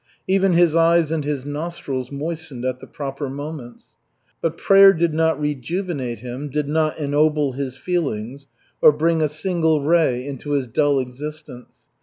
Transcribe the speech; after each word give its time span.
Even 0.27 0.53
his 0.53 0.75
eyes 0.75 1.11
and 1.11 1.23
his 1.23 1.45
nostrils 1.45 2.11
moistened 2.11 2.65
at 2.65 2.79
the 2.79 2.87
proper 2.87 3.29
moments. 3.29 3.83
But 4.41 4.57
prayer 4.57 4.93
did 4.93 5.13
not 5.13 5.39
rejuvenate 5.39 6.21
him, 6.21 6.49
did 6.49 6.67
not 6.67 6.97
ennoble 6.97 7.51
his 7.51 7.77
feelings, 7.77 8.47
or 8.81 8.91
bring 8.91 9.21
a 9.21 9.27
single 9.27 9.83
ray 9.83 10.25
into 10.25 10.53
his 10.53 10.65
dull 10.65 10.97
existence. 10.97 11.85